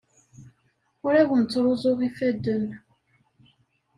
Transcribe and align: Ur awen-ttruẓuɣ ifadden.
Ur 1.05 1.13
awen-ttruẓuɣ 1.21 1.99
ifadden. 2.07 2.65